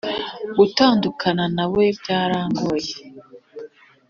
gutandukana 0.57 1.43
nawebyarangoye 1.55 2.93